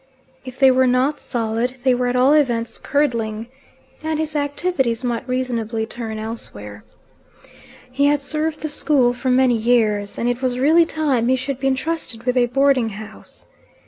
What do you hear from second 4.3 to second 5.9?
activities might reasonably